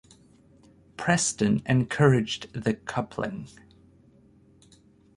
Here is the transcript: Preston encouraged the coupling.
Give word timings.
Preston 0.97 1.61
encouraged 1.67 2.51
the 2.53 2.73
coupling. 2.73 3.47